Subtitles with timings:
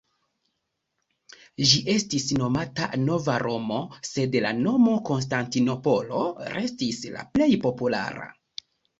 [1.71, 3.77] Ĝi estis nomata "Nova Romo",
[4.11, 6.23] sed la nomo Konstantinopolo
[6.55, 8.27] restis la plej populara.